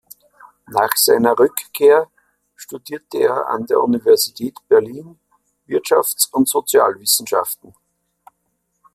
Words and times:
Nach 0.65 0.89
seiner 0.97 1.37
Rückkehr 1.37 2.07
studierte 2.55 3.19
er 3.19 3.47
an 3.49 3.67
der 3.67 3.81
Universität 3.83 4.57
Berlin 4.67 5.19
Wirtschafts- 5.67 6.31
und 6.31 6.49
Sozialwissenschaften. 6.49 7.75